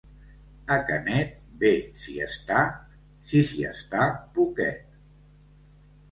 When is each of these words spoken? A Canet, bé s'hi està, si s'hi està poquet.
A 0.75 0.75
Canet, 0.85 1.33
bé 1.63 1.73
s'hi 2.03 2.15
està, 2.27 2.61
si 3.31 3.41
s'hi 3.49 3.67
està 3.73 4.07
poquet. 4.39 4.97